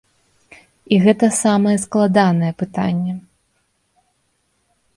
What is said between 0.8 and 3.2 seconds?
І гэта самае складанае пытанне.